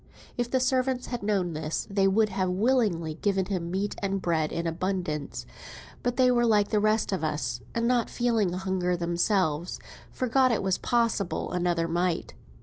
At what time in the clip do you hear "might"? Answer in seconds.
11.87-12.33